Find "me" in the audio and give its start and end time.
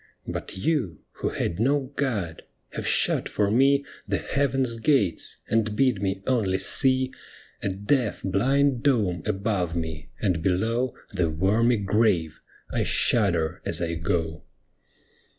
3.51-3.85, 6.01-6.23, 9.75-10.09